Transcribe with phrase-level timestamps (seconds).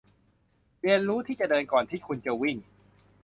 [0.81, 2.57] เรียนรู้ที่จะเดินก่อนที่คุณจะวิ่ง